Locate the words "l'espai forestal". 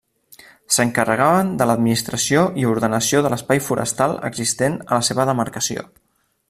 3.35-4.19